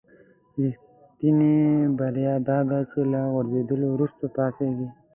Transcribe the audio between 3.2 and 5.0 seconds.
غورځېدلو وروسته پاڅېږئ.